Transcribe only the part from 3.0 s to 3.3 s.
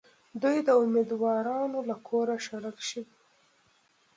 دي.